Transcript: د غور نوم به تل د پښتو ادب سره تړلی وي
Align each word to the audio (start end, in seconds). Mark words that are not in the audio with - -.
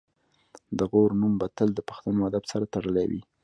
د 0.77 0.79
غور 0.91 1.11
نوم 1.19 1.33
به 1.39 1.47
تل 1.57 1.69
د 1.75 1.79
پښتو 1.87 2.09
ادب 2.29 2.43
سره 2.51 2.65
تړلی 2.73 3.05
وي 3.11 3.21